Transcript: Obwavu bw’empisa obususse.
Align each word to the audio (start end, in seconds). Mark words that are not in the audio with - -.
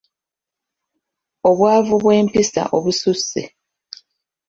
Obwavu 1.49 1.93
bw’empisa 2.01 2.61
obususse. 2.77 3.41